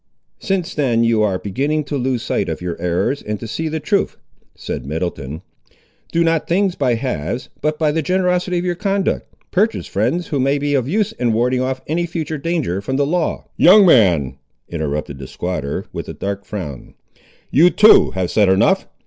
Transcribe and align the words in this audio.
"Since 0.39 0.73
then 0.73 1.03
you 1.03 1.21
are 1.21 1.37
beginning 1.37 1.83
to 1.83 1.95
lose 1.95 2.23
sight 2.23 2.49
of 2.49 2.59
your 2.59 2.75
errors, 2.81 3.21
and 3.21 3.39
to 3.39 3.47
see 3.47 3.67
the 3.67 3.79
truth," 3.79 4.17
said 4.55 4.83
Middleton, 4.83 5.43
"do 6.11 6.23
not 6.23 6.47
things 6.47 6.73
by 6.73 6.95
halves, 6.95 7.49
but, 7.61 7.77
by 7.77 7.91
the 7.91 8.01
generosity 8.01 8.57
of 8.57 8.65
your 8.65 8.73
conduct, 8.73 9.27
purchase 9.51 9.85
friends 9.85 10.29
who 10.29 10.39
may 10.39 10.57
be 10.57 10.73
of 10.73 10.87
use 10.89 11.11
in 11.11 11.33
warding 11.33 11.61
off 11.61 11.81
any 11.85 12.07
future 12.07 12.39
danger 12.39 12.81
from 12.81 12.95
the 12.95 13.05
law—" 13.05 13.45
"Young 13.57 13.85
man," 13.85 14.37
interrupted 14.67 15.19
the 15.19 15.27
squatter, 15.27 15.85
with 15.93 16.09
a 16.09 16.13
dark 16.13 16.45
frown, 16.45 16.95
"you, 17.51 17.69
too, 17.69 18.09
have 18.15 18.31
said 18.31 18.49
enough. 18.49 18.87